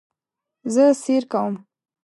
زه 0.73 0.83
سیر 1.01 1.23
کوم 1.31 1.53